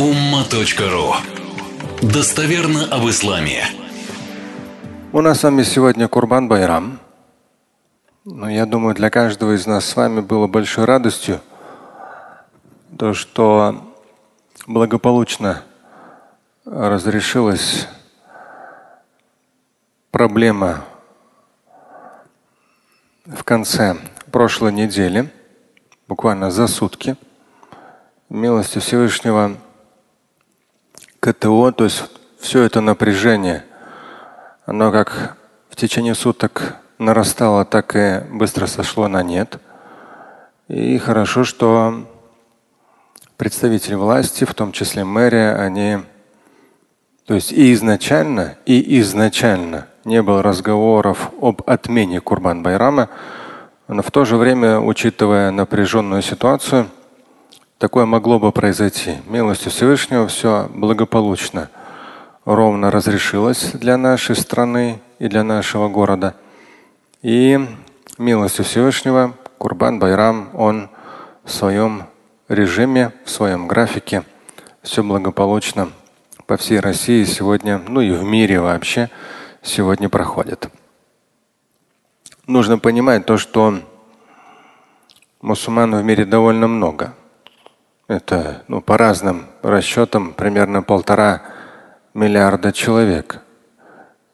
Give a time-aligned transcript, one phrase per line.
[0.00, 1.12] umma.ru
[2.00, 3.64] Достоверно об исламе.
[5.12, 6.98] У нас с вами сегодня Курбан Байрам.
[8.24, 11.42] Но я думаю, для каждого из нас с вами было большой радостью
[12.96, 13.92] то, что
[14.66, 15.64] благополучно
[16.64, 17.86] разрешилась
[20.10, 20.82] проблема
[23.26, 23.96] в конце
[24.32, 25.30] прошлой недели,
[26.08, 27.16] буквально за сутки–
[28.30, 29.56] милостью Всевышнего
[31.20, 32.04] КТО, то есть
[32.38, 33.64] все это напряжение,
[34.64, 35.36] оно как
[35.68, 39.58] в течение суток нарастало, так и быстро сошло на нет.
[40.68, 42.06] И хорошо, что
[43.36, 45.98] представители власти, в том числе мэрия, они,
[47.26, 53.10] то есть и изначально, и изначально не было разговоров об отмене Курбан Байрама,
[53.88, 56.86] но в то же время, учитывая напряженную ситуацию,
[57.80, 59.16] Такое могло бы произойти.
[59.26, 61.70] Милостью Всевышнего все благополучно,
[62.44, 66.34] ровно разрешилось для нашей страны и для нашего города.
[67.22, 67.58] И
[68.18, 70.90] милостью Всевышнего Курбан Байрам, он
[71.42, 72.02] в своем
[72.50, 74.24] режиме, в своем графике
[74.82, 75.88] все благополучно
[76.44, 79.08] по всей России сегодня, ну и в мире вообще
[79.62, 80.68] сегодня проходит.
[82.46, 83.80] Нужно понимать то, что
[85.40, 87.14] мусульман в мире довольно много.
[88.10, 91.42] Это ну, по разным расчетам примерно полтора
[92.12, 93.40] миллиарда человек.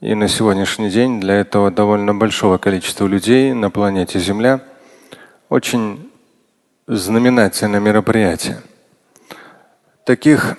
[0.01, 4.63] И на сегодняшний день для этого довольно большого количества людей на планете Земля
[5.51, 6.11] очень
[6.87, 8.63] знаменательное мероприятие.
[10.07, 10.57] Таких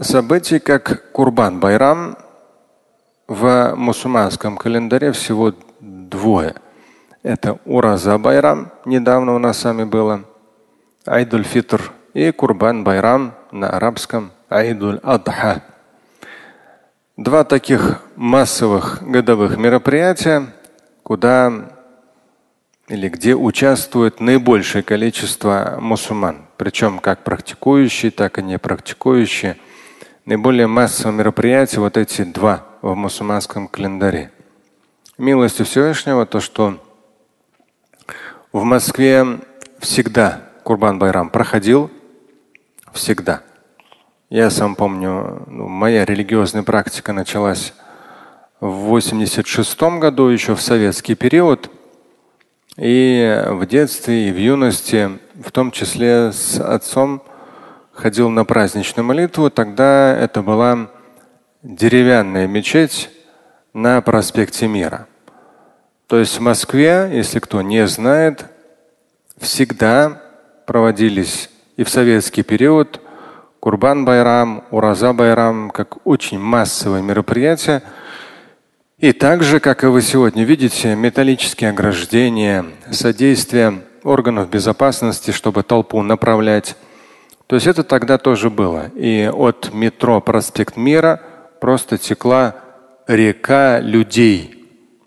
[0.00, 2.16] событий, как Курбан Байрам,
[3.28, 6.54] в мусульманском календаре всего двое.
[7.22, 10.24] Это Ураза Байрам, недавно у нас с вами было,
[11.04, 15.62] Айдуль Фитр и Курбан Байрам на арабском Айдуль Адха.
[17.18, 20.46] Два таких массовых годовых мероприятия,
[21.02, 21.52] куда
[22.88, 29.58] или где участвует наибольшее количество мусульман, причем как практикующие, так и не практикующие.
[30.24, 34.30] Наиболее массовые мероприятия вот эти два в мусульманском календаре.
[35.18, 36.82] Милостью Всевышнего то, что
[38.52, 39.38] в Москве
[39.80, 41.90] всегда Курбан Байрам проходил,
[42.96, 43.42] всегда.
[44.28, 47.72] Я сам помню, ну, моя религиозная практика началась
[48.58, 51.70] в 86 году, еще в советский период.
[52.76, 57.22] И в детстве, и в юности, в том числе с отцом,
[57.92, 59.50] ходил на праздничную молитву.
[59.50, 60.90] Тогда это была
[61.62, 63.10] деревянная мечеть
[63.72, 65.06] на проспекте Мира.
[66.06, 68.46] То есть в Москве, если кто не знает,
[69.38, 70.22] всегда
[70.66, 73.00] проводились и в советский период
[73.60, 77.82] Курбан Байрам, Ураза Байрам как очень массовое мероприятие.
[78.98, 86.76] И также, как и вы сегодня видите, металлические ограждения, содействие органов безопасности, чтобы толпу направлять.
[87.46, 88.86] То есть это тогда тоже было.
[88.94, 91.20] И от метро Проспект Мира
[91.60, 92.54] просто текла
[93.06, 94.64] река людей.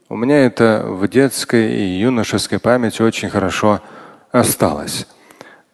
[0.07, 3.81] У меня это в детской и юношеской памяти очень хорошо
[4.31, 5.07] осталось.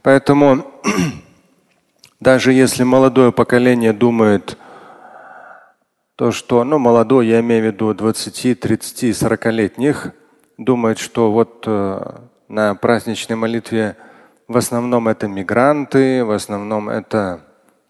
[0.06, 0.68] Поэтому
[2.20, 4.56] даже если молодое поколение думает,
[6.16, 10.12] то, что, ну, молодой, я имею в виду 20, 30, 40-летних,
[10.60, 13.98] думает, что вот э, на праздничной молитве
[14.48, 17.42] в основном это мигранты, в основном это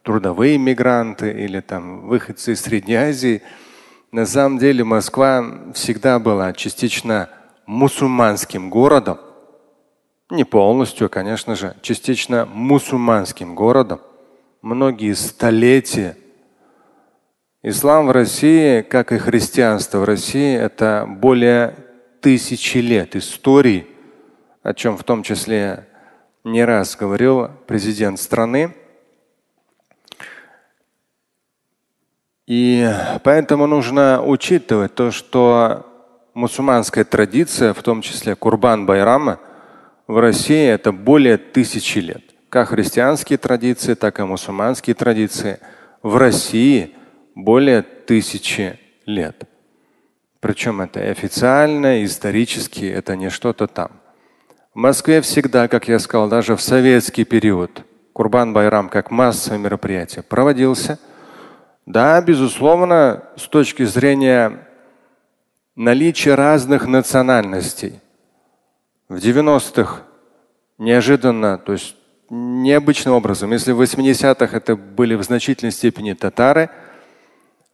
[0.01, 3.41] трудовые мигранты или там выходцы из Средней Азии.
[4.13, 5.43] На самом деле Москва
[5.73, 7.27] всегда была частично
[7.65, 9.17] мусульманским городом.
[10.31, 14.01] Не полностью, конечно же, частично мусульманским городом.
[14.63, 16.17] Многие столетия.
[17.61, 21.75] Ислам в России, как и христианство в России, это более
[22.21, 23.87] тысячи лет истории,
[24.63, 25.87] о чем в том числе
[26.43, 28.75] не раз говорил президент страны.
[32.47, 32.87] И
[33.23, 35.85] поэтому нужно учитывать то, что
[36.33, 39.39] мусульманская традиция, в том числе Курбан Байрама,
[40.07, 42.23] в России это более тысячи лет.
[42.49, 45.59] Как христианские традиции, так и мусульманские традиции
[46.03, 46.95] в России
[47.33, 49.43] более тысячи лет.
[50.39, 53.91] Причем это официально, исторически, это не что-то там.
[54.73, 60.23] В Москве всегда, как я сказал, даже в советский период Курбан Байрам как массовое мероприятие
[60.23, 60.99] проводился.
[61.85, 64.67] Да, безусловно, с точки зрения
[65.75, 67.99] наличия разных национальностей.
[69.07, 70.01] В 90-х
[70.79, 71.95] неожиданно, то есть
[72.29, 73.51] необычным образом.
[73.51, 76.71] Если в 80-х это были в значительной степени татары,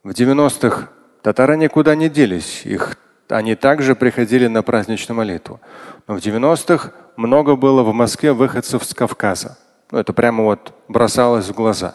[0.04, 0.90] в 90-х
[1.22, 2.66] татары никуда не делись.
[2.66, 2.98] Их,
[3.30, 5.58] они также приходили на праздничную молитву.
[6.06, 9.56] Но в 90-х много было в Москве выходцев с Кавказа.
[9.90, 11.94] Ну, это прямо вот бросалось в глаза.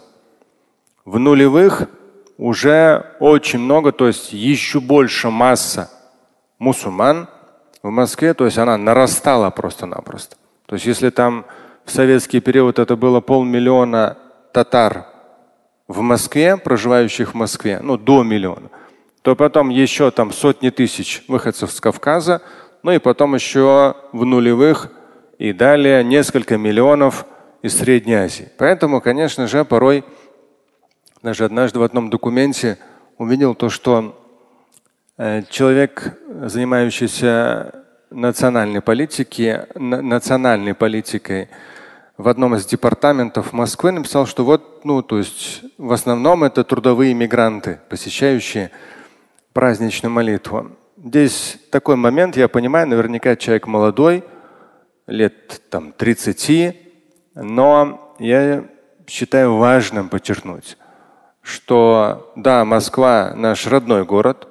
[1.06, 1.88] В нулевых
[2.38, 5.92] уже очень много, то есть еще больше масса
[6.58, 7.28] мусульман
[7.88, 10.36] в Москве, то есть она нарастала просто-напросто.
[10.66, 11.46] То есть если там
[11.86, 14.18] в советский период это было полмиллиона
[14.52, 15.08] татар
[15.88, 18.70] в Москве, проживающих в Москве, ну до миллиона,
[19.22, 22.42] то потом еще там сотни тысяч выходцев с Кавказа,
[22.84, 24.92] ну и потом еще в нулевых
[25.38, 27.26] и далее несколько миллионов
[27.62, 28.50] из Средней Азии.
[28.58, 30.04] Поэтому, конечно же, порой
[31.22, 32.78] даже однажды в одном документе
[33.18, 34.27] увидел то, что
[35.18, 37.74] человек, занимающийся
[38.12, 41.50] национальной политики, национальной политикой
[42.18, 47.14] в одном из департаментов Москвы написал, что вот, ну, то есть в основном это трудовые
[47.14, 48.72] мигранты, посещающие
[49.54, 50.72] праздничную молитву.
[50.98, 54.24] Здесь такой момент, я понимаю, наверняка человек молодой,
[55.06, 56.76] лет там 30,
[57.36, 58.66] но я
[59.08, 60.78] считаю важным подчеркнуть,
[61.42, 64.48] что да, Москва наш родной город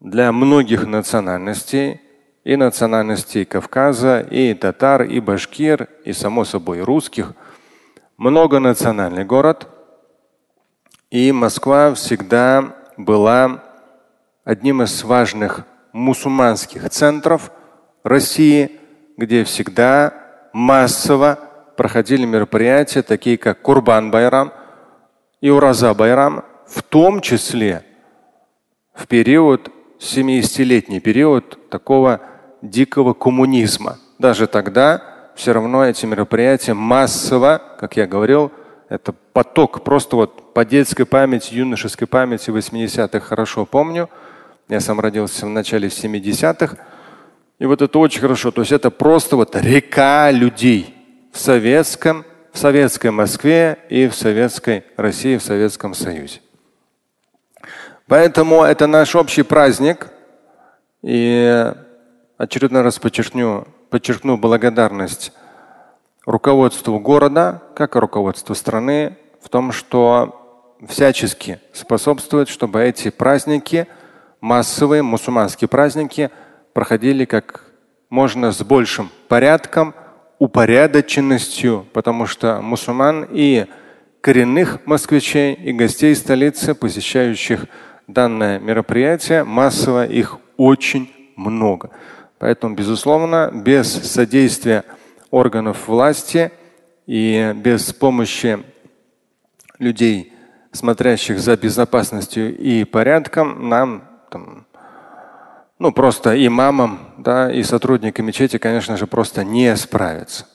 [0.00, 2.00] для многих национальностей,
[2.42, 7.34] и национальностей Кавказа, и татар, и башкир, и само собой русских.
[8.16, 9.68] Многонациональный город.
[11.10, 13.62] И Москва всегда была
[14.44, 17.50] одним из важных мусульманских центров
[18.02, 18.80] России,
[19.18, 20.14] где всегда
[20.52, 21.38] массово
[21.76, 24.52] проходили мероприятия, такие как Курбан Байрам
[25.40, 27.84] и Ураза Байрам, в том числе
[28.94, 29.70] в период,
[30.00, 32.20] 70-летний период такого
[32.62, 33.98] дикого коммунизма.
[34.18, 35.02] Даже тогда
[35.34, 38.50] все равно эти мероприятия массово, как я говорил,
[38.88, 44.10] это поток, просто вот по детской памяти, юношеской памяти 80-х хорошо помню.
[44.68, 46.76] Я сам родился в начале 70-х.
[47.58, 48.50] И вот это очень хорошо.
[48.50, 50.94] То есть это просто вот река людей
[51.32, 56.40] в советском, в советской Москве и в советской России, в Советском Союзе.
[58.10, 60.08] Поэтому это наш общий праздник.
[61.00, 61.72] И
[62.38, 65.32] очередной раз подчеркну, подчеркну благодарность
[66.26, 73.86] руководству города, как и руководству страны, в том, что всячески способствует, чтобы эти праздники,
[74.40, 76.30] массовые мусульманские праздники,
[76.72, 77.62] проходили как
[78.08, 79.94] можно с большим порядком,
[80.40, 83.66] упорядоченностью, потому что мусульман и
[84.20, 87.66] коренных москвичей и гостей столицы, посещающих
[88.12, 91.90] данное мероприятие, массово их очень много.
[92.38, 94.84] Поэтому, безусловно, без содействия
[95.30, 96.50] органов власти
[97.06, 98.62] и без помощи
[99.78, 100.32] людей,
[100.72, 104.66] смотрящих за безопасностью и порядком, нам там,
[105.78, 110.46] ну просто имамам, да, и сотрудникам мечети, конечно же, просто не справиться.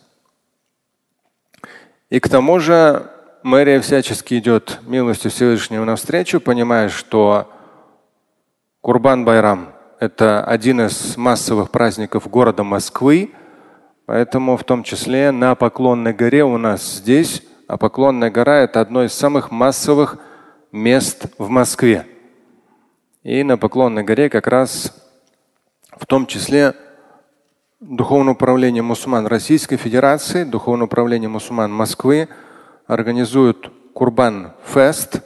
[2.10, 3.12] И к тому же
[3.46, 7.48] мэрия всячески идет милостью Всевышнего навстречу, понимая, что
[8.82, 13.32] Курбан Байрам это один из массовых праздников города Москвы.
[14.08, 19.04] Поэтому в том числе на Поклонной горе у нас здесь, а Поклонная гора это одно
[19.04, 20.18] из самых массовых
[20.72, 22.08] мест в Москве.
[23.22, 24.92] И на Поклонной горе как раз
[25.96, 26.74] в том числе
[27.80, 32.28] Духовное управление мусульман Российской Федерации, Духовное управление мусульман Москвы
[32.88, 35.22] организуют Курбан Фест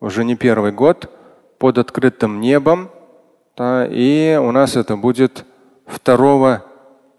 [0.00, 1.10] уже не первый год
[1.58, 2.90] под открытым небом
[3.60, 5.44] да, и у нас это будет
[6.02, 6.64] 2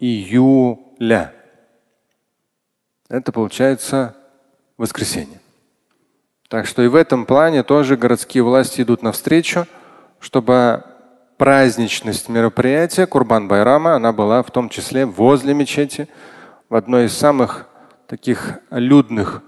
[0.00, 1.32] июля.
[3.08, 4.16] Это получается
[4.76, 5.40] воскресенье.
[6.48, 9.66] Так что и в этом плане тоже городские власти идут навстречу,
[10.18, 10.82] чтобы
[11.36, 16.08] праздничность мероприятия Курбан Байрама, она была в том числе возле мечети,
[16.68, 17.68] в одной из самых
[18.08, 19.44] таких людных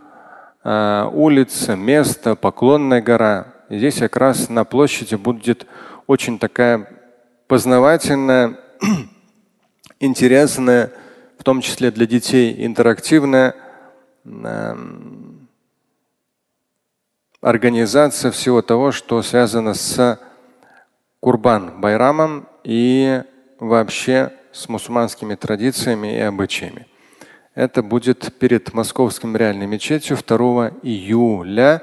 [0.64, 3.54] э, улиц, места, Поклонная гора.
[3.68, 5.66] И здесь как раз на площади будет
[6.06, 6.88] очень такая
[7.47, 8.59] познавательная,
[10.00, 10.92] интересная,
[11.38, 13.54] в том числе для детей интерактивная
[14.25, 15.49] эм,
[17.40, 20.18] организация всего того, что связано с
[21.21, 23.23] Курбан Байрамом и
[23.59, 26.87] вообще с мусульманскими традициями и обычаями.
[27.54, 31.82] Это будет перед Московским реальной мечетью 2 июля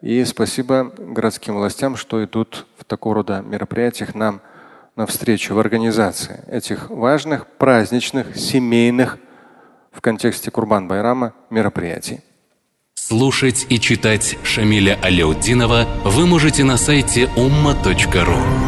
[0.00, 4.40] и спасибо городским властям, что идут в такого рода мероприятиях нам
[4.94, 9.18] навстречу в организации этих важных праздничных, семейных,
[9.90, 12.20] в контексте Курбан-Байрама мероприятий.
[12.94, 18.67] Слушать и читать Шамиля Аляутдинова вы можете на сайте umma.ru.